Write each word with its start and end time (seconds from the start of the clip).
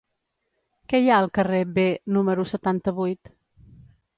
Què 0.93 1.01
hi 1.03 1.11
ha 1.11 1.19
al 1.25 1.29
carrer 1.35 1.59
B 1.75 1.85
número 2.17 2.47
setanta-vuit? 2.53 3.35